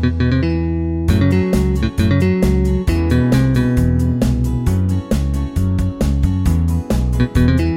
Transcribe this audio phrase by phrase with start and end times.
[0.00, 0.22] thank
[7.60, 7.67] you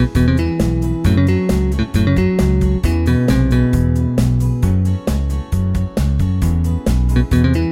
[0.00, 0.28] thank
[7.56, 7.69] you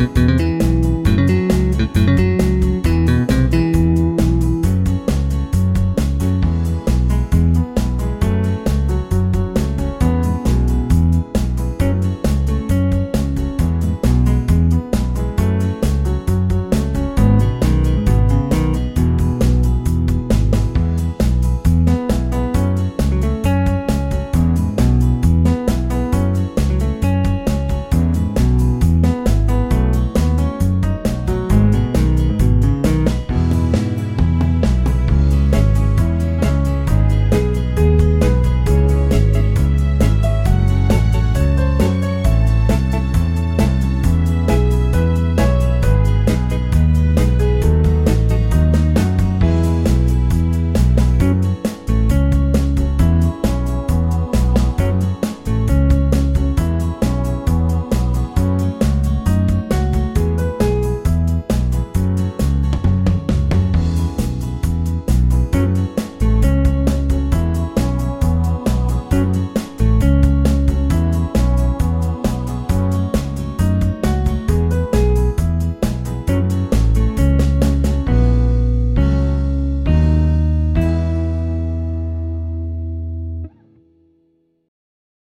[0.00, 0.59] Música